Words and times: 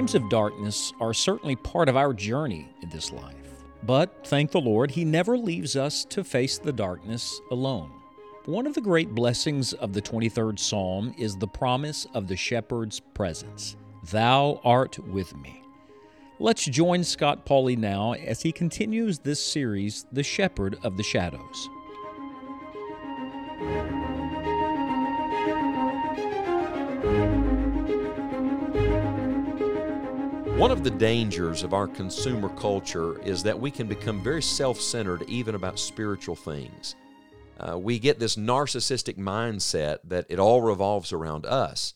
Times 0.00 0.14
of 0.14 0.30
darkness 0.30 0.94
are 0.98 1.12
certainly 1.12 1.56
part 1.56 1.86
of 1.86 1.94
our 1.94 2.14
journey 2.14 2.70
in 2.80 2.88
this 2.88 3.12
life. 3.12 3.34
But 3.82 4.26
thank 4.26 4.50
the 4.50 4.58
Lord, 4.58 4.90
He 4.90 5.04
never 5.04 5.36
leaves 5.36 5.76
us 5.76 6.06
to 6.06 6.24
face 6.24 6.56
the 6.56 6.72
darkness 6.72 7.38
alone. 7.50 7.90
One 8.46 8.66
of 8.66 8.72
the 8.72 8.80
great 8.80 9.14
blessings 9.14 9.74
of 9.74 9.92
the 9.92 10.00
23rd 10.00 10.58
Psalm 10.58 11.14
is 11.18 11.36
the 11.36 11.46
promise 11.46 12.06
of 12.14 12.28
the 12.28 12.36
shepherd's 12.36 12.98
presence 12.98 13.76
Thou 14.10 14.62
art 14.64 14.98
with 15.00 15.36
me. 15.36 15.62
Let's 16.38 16.64
join 16.64 17.04
Scott 17.04 17.44
Pauley 17.44 17.76
now 17.76 18.14
as 18.14 18.40
he 18.40 18.52
continues 18.52 19.18
this 19.18 19.44
series, 19.44 20.06
The 20.12 20.22
Shepherd 20.22 20.78
of 20.82 20.96
the 20.96 21.02
Shadows. 21.02 21.68
One 30.60 30.70
of 30.70 30.84
the 30.84 30.90
dangers 30.90 31.62
of 31.62 31.72
our 31.72 31.86
consumer 31.88 32.50
culture 32.50 33.18
is 33.22 33.42
that 33.44 33.58
we 33.58 33.70
can 33.70 33.86
become 33.86 34.22
very 34.22 34.42
self 34.42 34.78
centered 34.78 35.22
even 35.26 35.54
about 35.54 35.78
spiritual 35.78 36.36
things. 36.36 36.96
Uh, 37.58 37.78
we 37.78 37.98
get 37.98 38.18
this 38.18 38.36
narcissistic 38.36 39.16
mindset 39.16 40.00
that 40.04 40.26
it 40.28 40.38
all 40.38 40.60
revolves 40.60 41.14
around 41.14 41.46
us. 41.46 41.94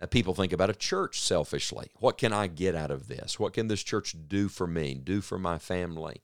Uh, 0.00 0.06
people 0.06 0.32
think 0.32 0.52
about 0.52 0.70
a 0.70 0.74
church 0.74 1.20
selfishly. 1.20 1.90
What 1.96 2.16
can 2.16 2.32
I 2.32 2.46
get 2.46 2.76
out 2.76 2.92
of 2.92 3.08
this? 3.08 3.40
What 3.40 3.52
can 3.52 3.66
this 3.66 3.82
church 3.82 4.14
do 4.28 4.48
for 4.48 4.68
me, 4.68 4.94
do 4.94 5.20
for 5.20 5.36
my 5.36 5.58
family? 5.58 6.22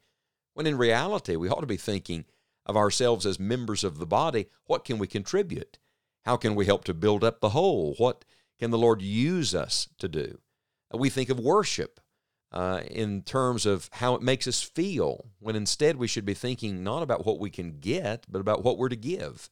When 0.54 0.68
in 0.68 0.78
reality, 0.78 1.34
we 1.34 1.48
ought 1.48 1.62
to 1.62 1.66
be 1.66 1.76
thinking 1.76 2.24
of 2.66 2.76
ourselves 2.76 3.26
as 3.26 3.40
members 3.40 3.82
of 3.82 3.98
the 3.98 4.06
body. 4.06 4.46
What 4.66 4.84
can 4.84 4.98
we 4.98 5.08
contribute? 5.08 5.80
How 6.24 6.36
can 6.36 6.54
we 6.54 6.66
help 6.66 6.84
to 6.84 6.94
build 6.94 7.24
up 7.24 7.40
the 7.40 7.48
whole? 7.48 7.94
What 7.98 8.24
can 8.60 8.70
the 8.70 8.78
Lord 8.78 9.02
use 9.02 9.56
us 9.56 9.88
to 9.98 10.06
do? 10.06 10.38
We 10.92 11.10
think 11.10 11.28
of 11.28 11.38
worship 11.38 12.00
uh, 12.52 12.80
in 12.90 13.22
terms 13.22 13.66
of 13.66 13.88
how 13.92 14.14
it 14.14 14.22
makes 14.22 14.46
us 14.46 14.62
feel, 14.62 15.26
when 15.38 15.54
instead 15.54 15.96
we 15.96 16.08
should 16.08 16.24
be 16.24 16.34
thinking 16.34 16.82
not 16.82 17.02
about 17.02 17.24
what 17.24 17.38
we 17.38 17.50
can 17.50 17.78
get, 17.78 18.26
but 18.28 18.40
about 18.40 18.64
what 18.64 18.76
we're 18.76 18.88
to 18.88 18.96
give. 18.96 19.48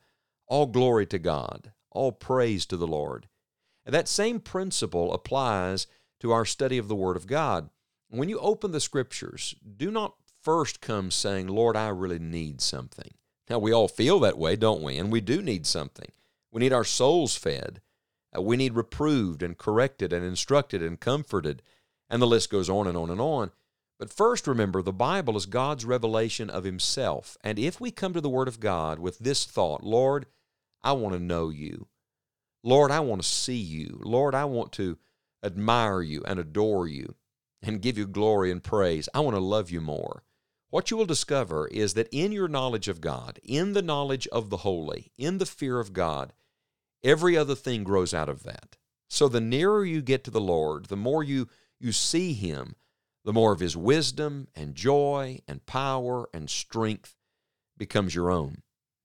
All 0.46 0.66
glory 0.66 1.06
to 1.06 1.18
God, 1.18 1.72
all 1.90 2.10
praise 2.10 2.66
to 2.66 2.76
the 2.76 2.86
Lord. 2.86 3.28
And 3.84 3.94
that 3.94 4.08
same 4.08 4.40
principle 4.40 5.12
applies 5.12 5.86
to 6.20 6.32
our 6.32 6.44
study 6.44 6.78
of 6.78 6.88
the 6.88 6.96
Word 6.96 7.16
of 7.16 7.26
God. 7.26 7.70
When 8.10 8.28
you 8.28 8.38
open 8.40 8.72
the 8.72 8.80
Scriptures, 8.80 9.54
do 9.76 9.90
not 9.90 10.14
first 10.42 10.80
come 10.80 11.10
saying, 11.10 11.46
Lord, 11.46 11.76
I 11.76 11.88
really 11.88 12.18
need 12.18 12.60
something. 12.60 13.12
Now, 13.48 13.58
we 13.58 13.72
all 13.72 13.88
feel 13.88 14.20
that 14.20 14.38
way, 14.38 14.56
don't 14.56 14.82
we? 14.82 14.98
And 14.98 15.12
we 15.12 15.20
do 15.20 15.40
need 15.40 15.66
something. 15.66 16.10
We 16.50 16.60
need 16.60 16.72
our 16.72 16.84
souls 16.84 17.36
fed. 17.36 17.80
Uh, 18.38 18.42
we 18.42 18.56
need 18.56 18.74
reproved 18.74 19.42
and 19.42 19.58
corrected 19.58 20.12
and 20.12 20.24
instructed 20.24 20.82
and 20.82 21.00
comforted. 21.00 21.62
And 22.08 22.22
the 22.22 22.26
list 22.26 22.50
goes 22.50 22.70
on 22.70 22.86
and 22.86 22.96
on 22.96 23.10
and 23.10 23.20
on. 23.20 23.50
But 23.98 24.12
first, 24.12 24.46
remember, 24.46 24.80
the 24.80 24.92
Bible 24.92 25.36
is 25.36 25.46
God's 25.46 25.84
revelation 25.84 26.48
of 26.48 26.64
Himself. 26.64 27.36
And 27.42 27.58
if 27.58 27.80
we 27.80 27.90
come 27.90 28.14
to 28.14 28.20
the 28.20 28.28
Word 28.28 28.48
of 28.48 28.60
God 28.60 28.98
with 28.98 29.18
this 29.18 29.44
thought, 29.44 29.82
Lord, 29.82 30.26
I 30.82 30.92
want 30.92 31.14
to 31.14 31.20
know 31.20 31.48
you. 31.48 31.88
Lord, 32.62 32.90
I 32.90 33.00
want 33.00 33.22
to 33.22 33.28
see 33.28 33.56
you. 33.56 34.00
Lord, 34.02 34.34
I 34.34 34.44
want 34.44 34.72
to 34.72 34.98
admire 35.42 36.00
you 36.00 36.22
and 36.24 36.38
adore 36.38 36.86
you 36.86 37.14
and 37.62 37.82
give 37.82 37.98
you 37.98 38.06
glory 38.06 38.50
and 38.50 38.62
praise. 38.62 39.08
I 39.12 39.20
want 39.20 39.34
to 39.36 39.40
love 39.40 39.70
you 39.70 39.80
more. 39.80 40.22
What 40.70 40.90
you 40.90 40.96
will 40.96 41.06
discover 41.06 41.66
is 41.68 41.94
that 41.94 42.08
in 42.12 42.30
your 42.30 42.48
knowledge 42.48 42.88
of 42.88 43.00
God, 43.00 43.40
in 43.42 43.72
the 43.72 43.82
knowledge 43.82 44.28
of 44.28 44.50
the 44.50 44.58
holy, 44.58 45.12
in 45.16 45.38
the 45.38 45.46
fear 45.46 45.80
of 45.80 45.92
God, 45.92 46.32
Every 47.04 47.36
other 47.36 47.54
thing 47.54 47.84
grows 47.84 48.12
out 48.12 48.28
of 48.28 48.42
that. 48.42 48.76
So 49.08 49.28
the 49.28 49.40
nearer 49.40 49.84
you 49.84 50.02
get 50.02 50.24
to 50.24 50.30
the 50.30 50.40
Lord, 50.40 50.86
the 50.86 50.96
more 50.96 51.22
you, 51.22 51.48
you 51.80 51.92
see 51.92 52.34
Him, 52.34 52.76
the 53.24 53.32
more 53.32 53.52
of 53.52 53.60
His 53.60 53.76
wisdom 53.76 54.48
and 54.54 54.74
joy 54.74 55.40
and 55.48 55.64
power 55.66 56.28
and 56.34 56.50
strength 56.50 57.16
becomes 57.76 58.14
your 58.14 58.30
own. 58.30 58.62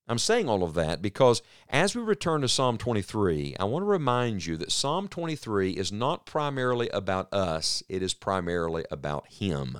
I'm 0.08 0.20
saying 0.20 0.50
all 0.50 0.64
of 0.64 0.74
that 0.74 1.02
because 1.02 1.42
as 1.70 1.96
we 1.96 2.02
return 2.02 2.42
to 2.42 2.50
Psalm 2.50 2.78
23, 2.78 3.56
I 3.58 3.64
want 3.64 3.84
to 3.84 3.88
remind 3.88 4.46
you 4.46 4.58
that 4.58 4.72
Psalm 4.72 5.08
23 5.08 5.72
is 5.72 5.94
not 5.94 6.26
primarily 6.26 6.90
about 6.90 7.34
us, 7.34 7.84
it 7.88 8.04
is 8.04 8.14
primarily 8.14 8.84
about 8.92 9.28
Him. 9.28 9.80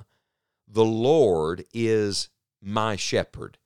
The 0.66 0.84
Lord 0.84 1.64
is 1.74 2.30
my 2.62 2.96
shepherd. 2.96 3.58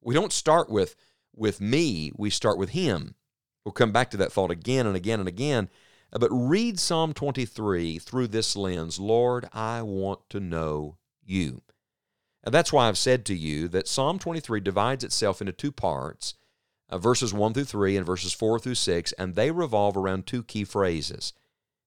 We 0.00 0.14
don't 0.14 0.32
start 0.32 0.70
with, 0.70 0.94
with 1.34 1.60
me, 1.60 2.12
we 2.14 2.30
start 2.30 2.58
with 2.58 2.70
Him. 2.70 3.16
We'll 3.64 3.72
come 3.72 3.92
back 3.92 4.10
to 4.10 4.16
that 4.18 4.32
thought 4.32 4.50
again 4.50 4.86
and 4.86 4.96
again 4.96 5.20
and 5.20 5.28
again. 5.28 5.68
Uh, 6.12 6.18
but 6.18 6.30
read 6.30 6.78
Psalm 6.78 7.12
23 7.12 7.98
through 7.98 8.28
this 8.28 8.56
lens 8.56 8.98
Lord, 9.00 9.48
I 9.52 9.82
want 9.82 10.28
to 10.30 10.40
know 10.40 10.98
you. 11.24 11.62
And 12.42 12.52
that's 12.52 12.72
why 12.72 12.88
I've 12.88 12.98
said 12.98 13.24
to 13.26 13.34
you 13.34 13.68
that 13.68 13.88
Psalm 13.88 14.18
23 14.18 14.60
divides 14.60 15.02
itself 15.02 15.40
into 15.40 15.52
two 15.52 15.72
parts 15.72 16.34
uh, 16.90 16.98
verses 16.98 17.32
1 17.32 17.54
through 17.54 17.64
3 17.64 17.96
and 17.96 18.06
verses 18.06 18.32
4 18.32 18.58
through 18.58 18.74
6, 18.74 19.12
and 19.12 19.34
they 19.34 19.50
revolve 19.50 19.96
around 19.96 20.26
two 20.26 20.42
key 20.42 20.64
phrases. 20.64 21.32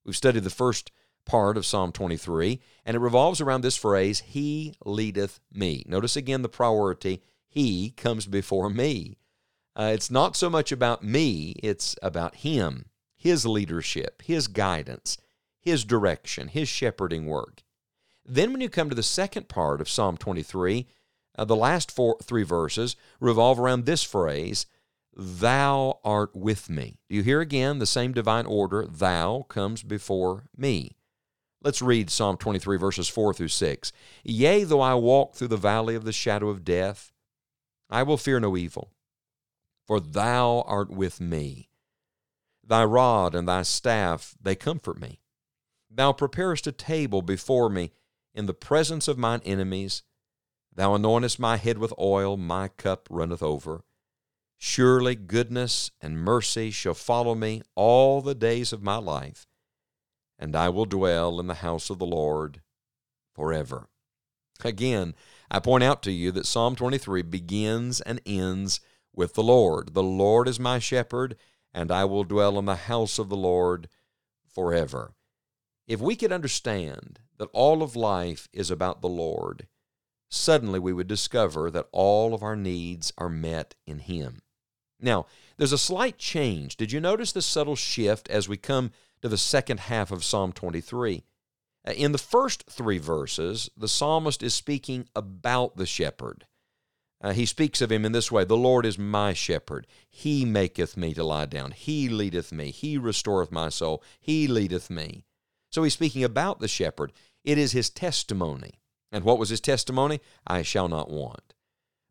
We've 0.03 0.15
studied 0.15 0.43
the 0.43 0.49
first 0.49 0.91
part 1.25 1.57
of 1.57 1.65
Psalm 1.65 1.91
23, 1.91 2.59
and 2.85 2.95
it 2.95 2.99
revolves 2.99 3.39
around 3.39 3.61
this 3.61 3.77
phrase, 3.77 4.21
He 4.21 4.73
leadeth 4.83 5.39
me. 5.53 5.83
Notice 5.87 6.15
again 6.15 6.41
the 6.41 6.49
priority, 6.49 7.21
He 7.47 7.91
comes 7.91 8.25
before 8.25 8.69
me. 8.69 9.17
Uh, 9.77 9.91
it's 9.93 10.09
not 10.09 10.35
so 10.35 10.49
much 10.49 10.71
about 10.71 11.03
me, 11.03 11.53
it's 11.61 11.95
about 12.01 12.37
Him, 12.37 12.85
His 13.15 13.45
leadership, 13.45 14.23
His 14.23 14.47
guidance, 14.47 15.19
His 15.59 15.85
direction, 15.85 16.47
His 16.47 16.67
shepherding 16.67 17.27
work. 17.27 17.61
Then, 18.25 18.51
when 18.51 18.61
you 18.61 18.69
come 18.69 18.89
to 18.89 18.95
the 18.95 19.03
second 19.03 19.47
part 19.47 19.79
of 19.79 19.87
Psalm 19.87 20.17
23, 20.17 20.87
uh, 21.37 21.45
the 21.45 21.55
last 21.55 21.91
four, 21.91 22.17
three 22.23 22.41
verses 22.41 22.95
revolve 23.19 23.59
around 23.59 23.85
this 23.85 24.01
phrase, 24.01 24.65
Thou 25.15 25.99
art 26.03 26.35
with 26.35 26.71
me. 26.71 26.97
Do 27.07 27.15
you 27.15 27.21
hear 27.21 27.39
again 27.39 27.77
the 27.77 27.85
same 27.85 28.13
divine 28.13 28.47
order? 28.47 28.85
Thou 28.87 29.45
comes 29.47 29.83
before 29.83 30.45
me. 30.57 30.97
Let's 31.61 31.83
read 31.83 32.09
Psalm 32.09 32.37
23, 32.37 32.77
verses 32.77 33.07
4 33.07 33.33
through 33.33 33.47
6. 33.47 33.91
Yea, 34.23 34.63
though 34.63 34.81
I 34.81 34.95
walk 34.95 35.35
through 35.35 35.47
the 35.49 35.57
valley 35.57 35.93
of 35.93 36.03
the 36.03 36.11
shadow 36.11 36.49
of 36.49 36.63
death, 36.63 37.11
I 37.89 38.03
will 38.03 38.17
fear 38.17 38.39
no 38.39 38.57
evil 38.57 38.91
for 39.87 39.99
thou 39.99 40.63
art 40.67 40.91
with 40.91 41.21
me. 41.21 41.69
Thy 42.63 42.83
rod 42.83 43.33
and 43.33 43.47
thy 43.47 43.61
staff, 43.61 44.35
they 44.41 44.53
comfort 44.53 44.99
me. 44.99 45.21
Thou 45.89 46.11
preparest 46.11 46.67
a 46.67 46.73
table 46.73 47.21
before 47.21 47.69
me 47.69 47.91
in 48.33 48.45
the 48.45 48.53
presence 48.53 49.07
of 49.07 49.17
mine 49.17 49.41
enemies. 49.45 50.03
Thou 50.75 50.95
anointest 50.95 51.39
my 51.39 51.55
head 51.55 51.77
with 51.77 51.93
oil, 51.97 52.35
my 52.35 52.67
cup 52.67 53.07
runneth 53.09 53.41
over. 53.41 53.85
Surely 54.57 55.15
goodness 55.15 55.91
and 56.01 56.19
mercy 56.19 56.69
shall 56.71 56.93
follow 56.93 57.33
me 57.35 57.61
all 57.75 58.21
the 58.21 58.35
days 58.35 58.73
of 58.73 58.83
my 58.83 58.97
life, 58.97 59.47
and 60.37 60.55
I 60.55 60.69
will 60.69 60.85
dwell 60.85 61.39
in 61.39 61.47
the 61.47 61.55
house 61.55 61.89
of 61.89 61.99
the 61.99 62.05
Lord 62.05 62.61
forever. 63.33 63.87
Again, 64.63 65.15
I 65.49 65.59
point 65.59 65.83
out 65.83 66.03
to 66.03 66.11
you 66.11 66.31
that 66.31 66.47
Psalm 66.47 66.75
23 66.75 67.21
begins 67.21 68.01
and 68.01 68.19
ends 68.25 68.81
with 69.17 69.33
the 69.33 69.43
Lord. 69.43 69.93
The 69.95 70.03
Lord 70.03 70.47
is 70.47 70.59
my 70.59 70.79
shepherd, 70.79 71.35
and 71.73 71.91
I 71.91 72.05
will 72.05 72.23
dwell 72.23 72.57
in 72.57 72.65
the 72.65 72.75
house 72.75 73.19
of 73.19 73.27
the 73.27 73.35
Lord 73.35 73.89
forever. 74.47 75.15
If 75.87 75.99
we 75.99 76.15
could 76.15 76.31
understand 76.31 77.19
that 77.37 77.49
all 77.51 77.81
of 77.81 77.95
life 77.95 78.47
is 78.53 78.69
about 78.69 79.01
the 79.01 79.09
Lord, 79.09 79.67
suddenly 80.29 80.79
we 80.79 80.93
would 80.93 81.07
discover 81.07 81.71
that 81.71 81.89
all 81.91 82.33
of 82.33 82.43
our 82.43 82.55
needs 82.55 83.11
are 83.17 83.29
met 83.29 83.75
in 83.85 83.99
Him. 83.99 84.41
Now, 84.99 85.25
there's 85.57 85.73
a 85.73 85.77
slight 85.77 86.17
change. 86.17 86.77
Did 86.77 86.91
you 86.91 86.99
notice 86.99 87.31
the 87.31 87.41
subtle 87.41 87.75
shift 87.75 88.29
as 88.29 88.47
we 88.47 88.57
come 88.57 88.91
to 89.21 89.29
the 89.29 89.37
second 89.37 89.81
half 89.81 90.11
of 90.11 90.23
Psalm 90.23 90.51
23? 90.51 91.23
Uh, 91.87 91.91
in 91.91 92.11
the 92.11 92.17
first 92.17 92.65
three 92.69 92.97
verses, 92.97 93.69
the 93.75 93.87
psalmist 93.87 94.43
is 94.43 94.53
speaking 94.53 95.07
about 95.15 95.77
the 95.77 95.85
shepherd. 95.85 96.45
Uh, 97.19 97.33
he 97.33 97.45
speaks 97.45 97.81
of 97.81 97.91
him 97.91 98.05
in 98.05 98.11
this 98.11 98.31
way 98.31 98.43
The 98.43 98.57
Lord 98.57 98.85
is 98.85 98.99
my 98.99 99.33
shepherd. 99.33 99.87
He 100.09 100.45
maketh 100.45 100.95
me 100.95 101.13
to 101.13 101.23
lie 101.23 101.45
down. 101.45 101.71
He 101.71 102.09
leadeth 102.09 102.51
me. 102.51 102.71
He 102.71 102.97
restoreth 102.97 103.51
my 103.51 103.69
soul. 103.69 104.03
He 104.19 104.47
leadeth 104.47 104.89
me. 104.89 105.25
So 105.71 105.83
he's 105.83 105.93
speaking 105.93 106.23
about 106.23 106.59
the 106.59 106.67
shepherd. 106.67 107.11
It 107.43 107.57
is 107.57 107.71
his 107.71 107.89
testimony. 107.89 108.79
And 109.11 109.23
what 109.23 109.39
was 109.39 109.49
his 109.49 109.61
testimony? 109.61 110.19
I 110.45 110.61
shall 110.61 110.87
not 110.87 111.09
want. 111.09 111.53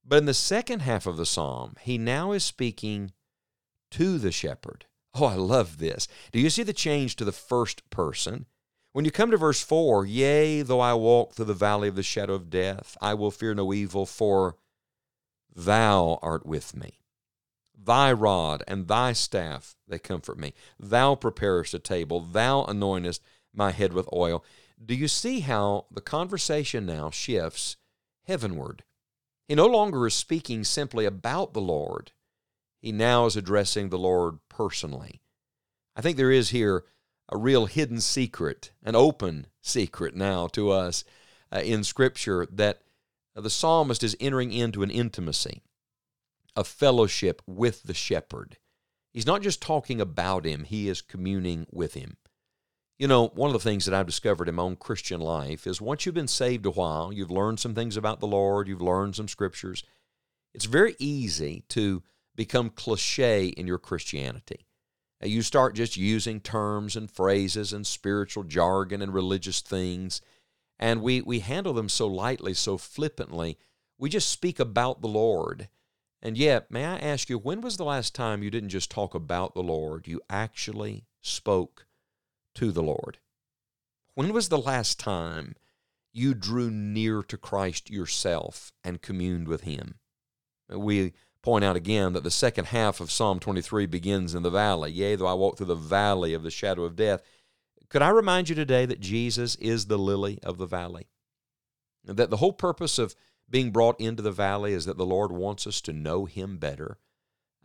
But 0.05 0.19
in 0.19 0.27
the 0.27 0.35
second 0.35 0.81
half 0.81 1.07
of 1.07 1.17
the 1.17 1.27
psalm, 1.27 1.75
he 1.81 1.99
now 1.99 2.33
is 2.33 2.45
speaking 2.45 3.13
to 3.93 4.19
the 4.19 4.33
shepherd. 4.33 4.87
Oh, 5.15 5.25
I 5.25 5.35
love 5.35 5.79
this. 5.79 6.09
Do 6.33 6.41
you 6.41 6.51
see 6.51 6.63
the 6.63 6.73
change 6.73 7.17
to 7.17 7.25
the 7.25 7.33
first 7.33 7.89
person? 7.91 8.47
When 8.93 9.05
you 9.05 9.11
come 9.11 9.31
to 9.31 9.37
verse 9.37 9.63
4, 9.63 10.07
yea, 10.07 10.63
though 10.63 10.81
I 10.81 10.95
walk 10.95 11.33
through 11.33 11.47
the 11.47 11.55
valley 11.55 11.89
of 11.89 11.97
the 11.97 12.03
shadow 12.03 12.35
of 12.35 12.51
death, 12.51 12.97
I 13.01 13.15
will 13.15 13.31
fear 13.31 13.55
no 13.55 13.73
evil, 13.73 14.07
for 14.07 14.57
Thou 15.57 16.19
art 16.21 16.45
with 16.45 16.77
me. 16.77 16.99
Thy 17.75 18.13
rod 18.13 18.63
and 18.69 18.87
thy 18.87 19.15
staff, 19.15 19.75
they 19.89 19.99
comfort 19.99 20.39
me. 20.39 20.53
Thou 20.79 21.15
preparest 21.15 21.73
a 21.73 21.79
table. 21.79 22.21
Thou 22.21 22.65
anointest 22.65 23.21
my 23.55 23.71
head 23.73 23.95
with 23.95 24.09
oil. 24.13 24.45
do 24.85 24.95
you 24.95 25.09
see 25.09 25.41
how 25.41 25.87
the 25.91 26.03
conversation 26.03 26.85
now 26.85 27.09
shifts 27.09 27.77
heavenward? 28.25 28.85
He 29.49 29.55
no 29.55 29.67
longer 29.67 30.07
is 30.07 30.15
speaking 30.15 30.63
simply 30.63 31.07
about 31.07 31.55
the 31.55 31.61
Lord, 31.61 32.13
he 32.79 32.93
now 32.93 33.25
is 33.25 33.37
addressing 33.37 33.89
the 33.89 33.99
Lord 33.99 34.39
personally. 34.51 35.23
I 35.97 36.03
think 36.03 36.19
there 36.19 36.31
is 36.31 36.51
here 36.51 36.85
a 37.31 37.39
real 37.39 37.67
hidden 37.67 38.01
secret, 38.01 38.73
an 38.83 38.95
open 38.95 39.47
secret 39.63 40.15
now 40.15 40.47
to 40.49 40.71
us 40.71 41.03
uh, 41.51 41.61
in 41.61 41.83
Scripture 41.83 42.47
that 42.53 42.83
the 43.43 43.51
psalmist 43.51 44.03
is 44.03 44.17
entering 44.19 44.53
into 44.53 44.83
an 44.83 44.91
intimacy, 44.91 45.63
a 46.55 46.65
fellowship 46.65 47.43
with 47.47 47.83
the 47.83 47.95
shepherd. 47.95 48.59
He's 49.13 49.27
not 49.27 49.43
just 49.43 49.63
talking 49.63 50.01
about 50.01 50.45
him, 50.45 50.65
he 50.65 50.89
is 50.89 51.03
communing 51.03 51.67
with 51.71 51.95
him. 51.95 52.17
You 52.99 53.09
know, 53.09 53.29
one 53.29 53.49
of 53.49 53.53
the 53.53 53.59
things 53.59 53.85
that 53.85 53.95
I've 53.95 54.07
discovered 54.07 54.49
in 54.49 54.55
my 54.55 54.63
own 54.63 54.77
Christian 54.77 55.21
life 55.21 55.67
is 55.67 55.81
once 55.81 56.07
you've 56.07 56.15
been 56.15 56.29
saved 56.29 56.65
a 56.65 56.71
while, 56.71 57.13
you've 57.13 57.31
learned 57.31 57.61
some 57.61 57.75
things 57.75 57.97
about 57.97 58.21
the 58.21 58.27
Lord, 58.27 58.69
you've 58.69 58.81
learned 58.81 59.17
some 59.17 59.29
scriptures, 59.29 59.85
it's 60.55 60.65
very 60.65 60.97
easy 60.99 61.65
to 61.69 62.03
become 62.35 62.71
cliche 62.71 63.49
in 63.49 63.67
your 63.67 63.79
Christianity. 63.79 64.67
You 65.23 65.43
start 65.43 65.75
just 65.75 65.97
using 65.97 66.41
terms 66.41 66.97
and 66.97 67.11
phrases 67.11 67.73
and 67.73 67.87
spiritual 67.87 68.45
jargon 68.45 69.03
and 69.03 69.13
religious 69.13 69.61
things, 69.61 70.21
and 70.79 71.03
we, 71.03 71.21
we 71.23 71.41
handle 71.41 71.73
them 71.73 71.89
so 71.89 72.07
lightly, 72.07 72.55
so 72.55 72.77
flippantly. 72.77 73.59
We 73.99 74.11
just 74.11 74.29
speak 74.29 74.61
about 74.61 75.01
the 75.01 75.09
Lord. 75.09 75.69
And 76.23 76.37
yet, 76.37 76.71
may 76.71 76.85
I 76.85 76.97
ask 76.97 77.31
you, 77.31 77.39
when 77.39 77.61
was 77.61 77.77
the 77.77 77.85
last 77.85 78.15
time 78.15 78.43
you 78.43 78.51
didn't 78.51 78.71
just 78.71 78.91
talk 78.91 79.15
about 79.15 79.55
the 79.55 79.63
Lord? 79.63 80.09
You 80.09 80.21
actually 80.29 81.05
spoke 81.21 81.87
to 82.55 82.73
the 82.73 82.83
Lord? 82.83 83.19
When 84.15 84.33
was 84.33 84.49
the 84.49 84.59
last 84.59 84.99
time 84.99 85.55
you 86.13 86.35
drew 86.35 86.71
near 86.71 87.23
to 87.23 87.37
Christ 87.37 87.91
yourself 87.91 88.73
and 88.83 89.03
communed 89.03 89.47
with 89.47 89.63
Him? 89.63 89.97
We 90.69 91.13
point 91.43 91.65
out 91.65 91.77
again 91.77 92.13
that 92.15 92.25
the 92.25 92.31
second 92.31 92.67
half 92.67 93.01
of 93.01 93.11
Psalm 93.11 93.39
23 93.39 93.87
begins 93.87 94.35
in 94.35 94.43
the 94.43 94.51
valley. 94.51 94.91
Yea, 94.91 95.17
though 95.17 95.27
I 95.27 95.35
walk 95.35 95.57
through 95.57 95.67
the 95.67 95.75
valley 95.75 96.35
of 96.35 96.43
the 96.43 96.51
shadow 96.51 96.85
of 96.85 96.97
death. 96.97 97.23
Could 97.89 98.03
I 98.03 98.09
remind 98.09 98.49
you 98.49 98.55
today 98.55 98.87
that 98.87 99.01
Jesus 99.01 99.55
is 99.57 99.87
the 99.87 99.99
lily 99.99 100.39
of 100.43 100.59
the 100.59 100.67
valley? 100.67 101.07
And 102.07 102.17
That 102.17 102.31
the 102.31 102.39
whole 102.39 102.53
purpose 102.53 102.99
of 102.99 103.15
being 103.49 103.71
brought 103.71 104.01
into 104.01 104.23
the 104.23 104.33
valley 104.33 104.73
is 104.73 104.87
that 104.87 104.97
the 104.97 105.07
Lord 105.07 105.33
wants 105.33 105.67
us 105.67 105.81
to 105.83 105.93
know 105.93 106.25
Him 106.25 106.59
better 106.59 106.99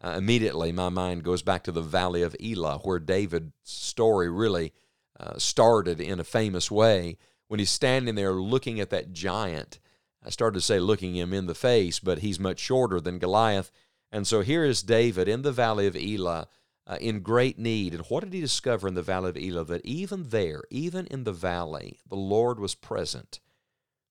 uh, 0.04 0.16
immediately 0.18 0.72
my 0.72 0.90
mind 0.90 1.24
goes 1.24 1.44
back 1.44 1.64
to 1.64 1.72
the 1.72 1.82
Valley 1.82 2.24
of 2.24 2.36
Elah, 2.44 2.80
where 2.80 3.00
David's 3.00 3.52
story 3.64 4.30
really 4.30 4.74
uh, 5.20 5.38
started 5.38 6.02
in 6.02 6.20
a 6.20 6.24
famous 6.24 6.72
way. 6.72 7.18
When 7.48 7.60
he's 7.60 7.70
standing 7.70 8.16
there 8.16 8.34
looking 8.34 8.80
at 8.80 8.90
that 8.90 9.14
giant, 9.14 9.80
I 10.26 10.30
started 10.30 10.56
to 10.56 10.66
say 10.66 10.80
looking 10.80 11.16
him 11.16 11.34
in 11.34 11.46
the 11.46 11.54
face, 11.54 12.00
but 12.00 12.20
he's 12.20 12.40
much 12.40 12.60
shorter 12.60 13.00
than 13.00 13.20
Goliath. 13.20 13.72
And 14.12 14.26
so 14.26 14.42
here 14.42 14.64
is 14.64 14.82
David 14.82 15.28
in 15.28 15.44
the 15.44 15.52
Valley 15.52 15.86
of 15.86 15.96
Elah 15.96 16.48
uh, 16.88 16.98
in 17.00 17.22
great 17.22 17.58
need. 17.58 17.94
And 17.94 18.06
what 18.06 18.24
did 18.24 18.34
he 18.34 18.42
discover 18.42 18.88
in 18.88 18.96
the 18.96 19.02
Valley 19.02 19.30
of 19.30 19.38
Elah? 19.38 19.66
That 19.66 19.86
even 19.86 20.30
there, 20.30 20.64
even 20.70 21.08
in 21.08 21.24
the 21.24 21.34
valley, 21.34 22.00
the 22.08 22.16
Lord 22.16 22.60
was 22.60 22.76
present. 22.76 23.40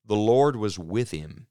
The 0.05 0.17
Lord 0.17 0.57
was 0.57 0.79
with 0.79 1.11
him. 1.11 1.47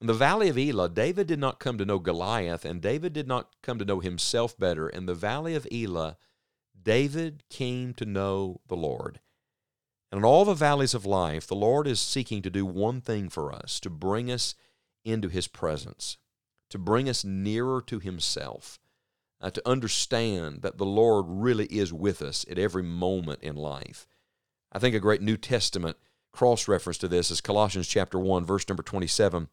In 0.00 0.06
the 0.06 0.14
valley 0.14 0.48
of 0.48 0.58
Elah, 0.58 0.90
David 0.90 1.26
did 1.26 1.38
not 1.38 1.60
come 1.60 1.78
to 1.78 1.84
know 1.84 1.98
Goliath, 1.98 2.64
and 2.64 2.82
David 2.82 3.12
did 3.12 3.26
not 3.26 3.54
come 3.62 3.78
to 3.78 3.84
know 3.84 4.00
himself 4.00 4.58
better. 4.58 4.88
In 4.88 5.06
the 5.06 5.14
valley 5.14 5.54
of 5.54 5.66
Elah, 5.72 6.16
David 6.80 7.44
came 7.48 7.94
to 7.94 8.04
know 8.04 8.60
the 8.68 8.76
Lord. 8.76 9.20
And 10.10 10.18
in 10.18 10.24
all 10.24 10.44
the 10.44 10.54
valleys 10.54 10.94
of 10.94 11.06
life, 11.06 11.46
the 11.46 11.56
Lord 11.56 11.86
is 11.86 12.00
seeking 12.00 12.42
to 12.42 12.50
do 12.50 12.66
one 12.66 13.00
thing 13.00 13.28
for 13.28 13.52
us 13.52 13.80
to 13.80 13.90
bring 13.90 14.30
us 14.30 14.54
into 15.04 15.28
his 15.28 15.48
presence, 15.48 16.18
to 16.70 16.78
bring 16.78 17.08
us 17.08 17.24
nearer 17.24 17.80
to 17.82 17.98
himself, 17.98 18.78
uh, 19.40 19.50
to 19.50 19.68
understand 19.68 20.62
that 20.62 20.78
the 20.78 20.86
Lord 20.86 21.26
really 21.28 21.66
is 21.66 21.92
with 21.92 22.22
us 22.22 22.44
at 22.50 22.58
every 22.58 22.82
moment 22.82 23.42
in 23.42 23.56
life. 23.56 24.06
I 24.72 24.78
think 24.78 24.94
a 24.94 25.00
great 25.00 25.22
New 25.22 25.36
Testament 25.36 25.96
cross 26.32 26.66
reference 26.66 26.98
to 26.98 27.08
this 27.08 27.30
is 27.30 27.40
Colossians 27.40 27.86
chapter 27.86 28.18
1, 28.18 28.44
verse 28.44 28.68
number 28.68 28.82
27 28.82 29.48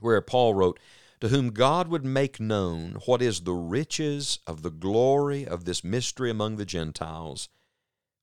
where 0.00 0.20
Paul 0.20 0.54
wrote, 0.54 0.78
To 1.20 1.28
whom 1.28 1.50
God 1.50 1.88
would 1.88 2.04
make 2.04 2.40
known 2.40 2.98
what 3.06 3.22
is 3.22 3.40
the 3.40 3.54
riches 3.54 4.38
of 4.46 4.62
the 4.62 4.70
glory 4.70 5.46
of 5.46 5.64
this 5.64 5.82
mystery 5.84 6.30
among 6.30 6.56
the 6.56 6.64
Gentiles, 6.64 7.48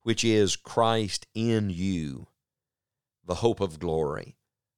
which 0.04 0.24
is 0.24 0.56
Christ 0.56 1.28
in 1.34 1.70
you, 1.70 2.28
the 3.26 3.36
hope 3.36 3.60
of 3.60 3.80
glory. 3.80 4.36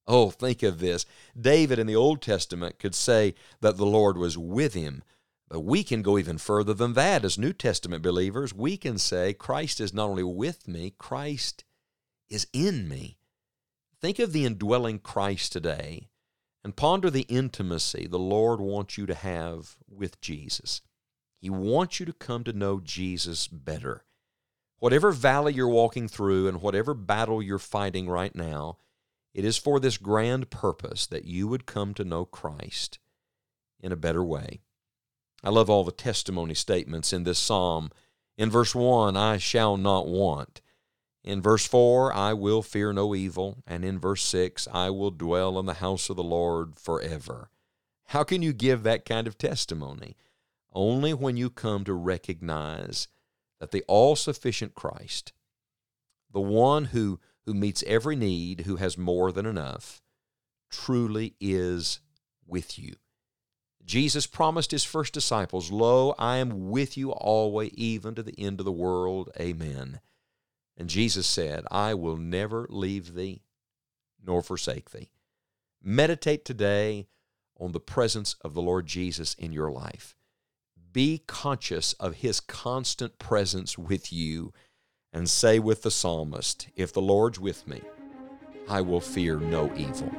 Oh, 0.07 0.29
think 0.29 0.63
of 0.63 0.79
this. 0.79 1.05
David 1.39 1.79
in 1.79 1.87
the 1.87 1.95
Old 1.95 2.21
Testament 2.21 2.79
could 2.79 2.95
say 2.95 3.35
that 3.59 3.77
the 3.77 3.85
Lord 3.85 4.17
was 4.17 4.37
with 4.37 4.73
him. 4.73 5.03
But 5.49 5.61
we 5.61 5.83
can 5.83 6.01
go 6.01 6.17
even 6.17 6.37
further 6.37 6.73
than 6.73 6.93
that 6.93 7.23
as 7.23 7.37
New 7.37 7.53
Testament 7.53 8.03
believers. 8.03 8.53
We 8.53 8.75
can 8.75 8.97
say, 8.97 9.33
Christ 9.33 9.79
is 9.79 9.93
not 9.93 10.09
only 10.09 10.23
with 10.23 10.67
me, 10.67 10.93
Christ 10.97 11.63
is 12.29 12.47
in 12.51 12.89
me. 12.89 13.17
Think 13.99 14.19
of 14.19 14.33
the 14.33 14.45
indwelling 14.45 14.99
Christ 14.99 15.53
today 15.53 16.09
and 16.63 16.75
ponder 16.75 17.09
the 17.09 17.21
intimacy 17.21 18.07
the 18.07 18.19
Lord 18.19 18.59
wants 18.59 18.97
you 18.97 19.05
to 19.05 19.15
have 19.15 19.77
with 19.87 20.19
Jesus. 20.19 20.81
He 21.39 21.49
wants 21.49 21.99
you 21.99 22.05
to 22.05 22.13
come 22.13 22.43
to 22.43 22.51
know 22.51 22.79
Jesus 22.79 23.47
better. 23.47 24.03
Whatever 24.79 25.11
valley 25.11 25.53
you're 25.53 25.67
walking 25.67 26.07
through 26.07 26.47
and 26.47 26.61
whatever 26.61 26.93
battle 26.93 27.41
you're 27.41 27.57
fighting 27.57 28.09
right 28.09 28.35
now, 28.35 28.77
it 29.33 29.45
is 29.45 29.57
for 29.57 29.79
this 29.79 29.97
grand 29.97 30.49
purpose 30.49 31.07
that 31.07 31.25
you 31.25 31.47
would 31.47 31.65
come 31.65 31.93
to 31.93 32.03
know 32.03 32.25
Christ 32.25 32.99
in 33.79 33.91
a 33.91 33.95
better 33.95 34.23
way. 34.23 34.59
I 35.43 35.49
love 35.49 35.69
all 35.69 35.83
the 35.83 35.91
testimony 35.91 36.53
statements 36.53 37.13
in 37.13 37.23
this 37.23 37.39
psalm. 37.39 37.91
In 38.37 38.49
verse 38.49 38.73
1, 38.73 39.15
I 39.15 39.37
shall 39.37 39.77
not 39.77 40.07
want. 40.07 40.61
In 41.23 41.41
verse 41.41 41.65
4, 41.67 42.13
I 42.13 42.33
will 42.33 42.61
fear 42.61 42.93
no 42.93 43.13
evil. 43.13 43.63
And 43.67 43.83
in 43.83 43.99
verse 43.99 44.23
6, 44.23 44.67
I 44.71 44.89
will 44.89 45.11
dwell 45.11 45.59
in 45.59 45.65
the 45.65 45.75
house 45.75 46.09
of 46.09 46.15
the 46.15 46.23
Lord 46.23 46.79
forever. 46.79 47.49
How 48.05 48.23
can 48.23 48.41
you 48.41 48.53
give 48.53 48.83
that 48.83 49.05
kind 49.05 49.27
of 49.27 49.37
testimony? 49.37 50.15
Only 50.71 51.13
when 51.13 51.37
you 51.37 51.49
come 51.49 51.83
to 51.83 51.93
recognize 51.93 53.07
that 53.59 53.71
the 53.71 53.83
all 53.87 54.15
sufficient 54.15 54.75
Christ, 54.75 55.33
the 56.31 56.39
one 56.39 56.85
who, 56.85 57.19
who 57.45 57.53
meets 57.53 57.83
every 57.87 58.15
need, 58.15 58.61
who 58.61 58.77
has 58.77 58.97
more 58.97 59.31
than 59.31 59.45
enough, 59.45 60.01
truly 60.69 61.35
is 61.39 61.99
with 62.45 62.77
you. 62.77 62.95
Jesus 63.87 64.27
promised 64.27 64.71
his 64.71 64.83
first 64.83 65.13
disciples, 65.13 65.71
Lo, 65.71 66.13
I 66.19 66.37
am 66.37 66.69
with 66.69 66.97
you 66.97 67.11
always, 67.11 67.71
even 67.73 68.15
to 68.15 68.21
the 68.23 68.37
end 68.37 68.59
of 68.59 68.65
the 68.65 68.71
world. 68.71 69.31
Amen. 69.39 70.01
And 70.75 70.89
Jesus 70.89 71.25
said, 71.25 71.63
I 71.71 71.93
will 71.93 72.17
never 72.17 72.67
leave 72.69 73.15
thee 73.15 73.43
nor 74.23 74.43
forsake 74.43 74.91
thee. 74.91 75.09
Meditate 75.81 76.43
today 76.43 77.07
on 77.57 77.71
the 77.71 77.79
presence 77.79 78.35
of 78.41 78.53
the 78.53 78.61
Lord 78.61 78.87
Jesus 78.87 79.33
in 79.35 79.53
your 79.53 79.71
life. 79.71 80.15
Be 80.91 81.23
conscious 81.25 81.93
of 81.93 82.15
his 82.15 82.41
constant 82.41 83.17
presence 83.19 83.77
with 83.77 84.11
you 84.11 84.51
and 85.13 85.29
say 85.29 85.59
with 85.59 85.83
the 85.83 85.91
psalmist, 85.91 86.67
If 86.75 86.91
the 86.91 87.01
Lord's 87.01 87.39
with 87.39 87.65
me, 87.65 87.81
I 88.67 88.81
will 88.81 88.99
fear 88.99 89.39
no 89.39 89.73
evil. 89.77 90.11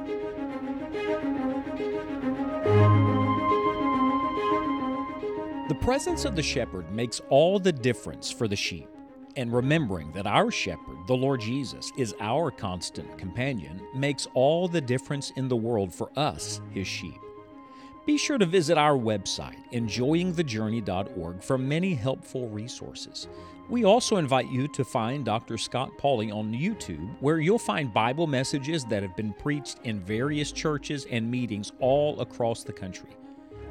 The 5.69 5.75
presence 5.75 6.25
of 6.25 6.35
the 6.35 6.41
shepherd 6.41 6.91
makes 6.91 7.21
all 7.29 7.59
the 7.59 7.71
difference 7.71 8.31
for 8.31 8.47
the 8.47 8.55
sheep 8.55 8.89
and 9.35 9.53
remembering 9.53 10.11
that 10.13 10.25
our 10.25 10.49
shepherd, 10.49 10.97
the 11.05 11.15
Lord 11.15 11.41
Jesus, 11.41 11.91
is 11.95 12.15
our 12.19 12.49
constant 12.49 13.19
companion 13.19 13.79
makes 13.93 14.27
all 14.33 14.67
the 14.67 14.81
difference 14.81 15.31
in 15.35 15.47
the 15.47 15.55
world 15.55 15.93
for 15.93 16.09
us, 16.17 16.59
his 16.71 16.87
sheep. 16.87 17.19
Be 18.07 18.17
sure 18.17 18.39
to 18.39 18.47
visit 18.47 18.79
our 18.79 18.97
website, 18.97 19.57
enjoyingthejourney.org, 19.71 21.43
for 21.43 21.59
many 21.59 21.93
helpful 21.93 22.49
resources. 22.49 23.27
We 23.69 23.85
also 23.85 24.17
invite 24.17 24.49
you 24.49 24.67
to 24.69 24.83
find 24.83 25.23
Dr. 25.23 25.59
Scott 25.59 25.91
Pauley 25.99 26.33
on 26.33 26.51
YouTube, 26.51 27.15
where 27.19 27.37
you'll 27.37 27.59
find 27.59 27.93
Bible 27.93 28.25
messages 28.25 28.85
that 28.85 29.03
have 29.03 29.15
been 29.15 29.33
preached 29.33 29.77
in 29.83 29.99
various 29.99 30.51
churches 30.51 31.05
and 31.11 31.29
meetings 31.29 31.73
all 31.79 32.19
across 32.21 32.63
the 32.63 32.73
country. 32.73 33.11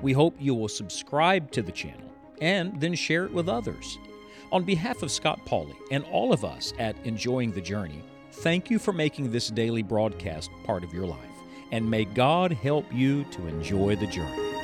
We 0.00 0.12
hope 0.12 0.36
you 0.38 0.54
will 0.54 0.68
subscribe 0.68 1.50
to 1.52 1.62
the 1.62 1.72
channel 1.72 2.10
and 2.40 2.80
then 2.80 2.94
share 2.94 3.24
it 3.24 3.32
with 3.32 3.48
others. 3.48 3.98
On 4.52 4.62
behalf 4.62 5.02
of 5.02 5.10
Scott 5.10 5.40
Pauley 5.44 5.76
and 5.90 6.04
all 6.04 6.32
of 6.32 6.44
us 6.44 6.72
at 6.78 6.96
Enjoying 7.04 7.52
the 7.52 7.60
Journey, 7.60 8.02
thank 8.32 8.70
you 8.70 8.78
for 8.78 8.92
making 8.92 9.30
this 9.30 9.48
daily 9.48 9.82
broadcast 9.82 10.50
part 10.64 10.84
of 10.84 10.94
your 10.94 11.06
life, 11.06 11.18
and 11.72 11.90
may 11.90 12.04
God 12.04 12.52
help 12.52 12.86
you 12.92 13.24
to 13.24 13.46
enjoy 13.46 13.96
the 13.96 14.06
journey. 14.06 14.57